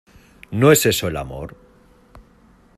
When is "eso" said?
0.87-1.07